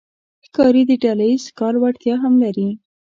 [0.45, 2.69] ښکاري د ډلهییز ښکار وړتیا هم لري.